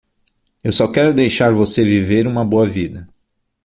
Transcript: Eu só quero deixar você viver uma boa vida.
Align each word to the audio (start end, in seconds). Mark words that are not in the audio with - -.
Eu 0.63 0.71
só 0.71 0.91
quero 0.91 1.13
deixar 1.13 1.53
você 1.53 1.83
viver 1.83 2.25
uma 2.25 2.43
boa 2.43 2.65
vida. 2.65 3.07